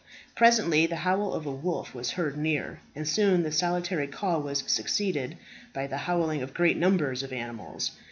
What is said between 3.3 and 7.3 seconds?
the solitary call was succeeded by the howling of great numbers